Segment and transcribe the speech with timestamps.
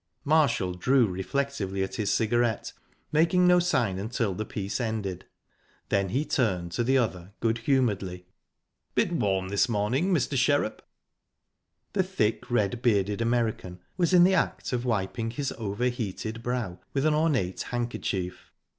[0.25, 2.73] Marshall drew reflectively at his cigarette,
[3.11, 5.25] making no sign until the piece ended.
[5.89, 8.25] Then he turned to the other good humouredly.
[8.95, 10.35] "Bit warm this morning, Mr.
[10.35, 10.81] Sherrup?"
[11.93, 16.79] The thick, red bearded American was in the act of wiping his over heated brow
[16.93, 18.51] with an ornate handkerchief.